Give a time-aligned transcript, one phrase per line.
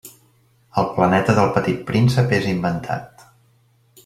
[0.81, 3.29] El planeta del Petit Príncep és inventat.